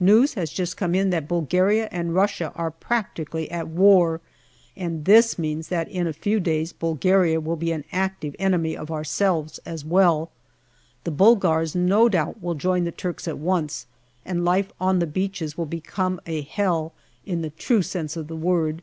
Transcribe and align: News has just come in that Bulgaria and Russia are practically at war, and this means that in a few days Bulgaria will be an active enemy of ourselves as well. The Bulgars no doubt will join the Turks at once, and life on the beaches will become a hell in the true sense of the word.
News 0.00 0.34
has 0.34 0.50
just 0.50 0.76
come 0.76 0.92
in 0.92 1.10
that 1.10 1.28
Bulgaria 1.28 1.88
and 1.92 2.12
Russia 2.12 2.50
are 2.56 2.72
practically 2.72 3.48
at 3.48 3.68
war, 3.68 4.20
and 4.76 5.04
this 5.04 5.38
means 5.38 5.68
that 5.68 5.88
in 5.88 6.08
a 6.08 6.12
few 6.12 6.40
days 6.40 6.72
Bulgaria 6.72 7.38
will 7.40 7.54
be 7.54 7.70
an 7.70 7.84
active 7.92 8.34
enemy 8.40 8.76
of 8.76 8.90
ourselves 8.90 9.60
as 9.64 9.84
well. 9.84 10.32
The 11.04 11.12
Bulgars 11.12 11.76
no 11.76 12.08
doubt 12.08 12.42
will 12.42 12.56
join 12.56 12.82
the 12.82 12.90
Turks 12.90 13.28
at 13.28 13.38
once, 13.38 13.86
and 14.24 14.44
life 14.44 14.72
on 14.80 14.98
the 14.98 15.06
beaches 15.06 15.56
will 15.56 15.64
become 15.64 16.20
a 16.26 16.42
hell 16.42 16.92
in 17.24 17.42
the 17.42 17.50
true 17.50 17.82
sense 17.82 18.16
of 18.16 18.26
the 18.26 18.34
word. 18.34 18.82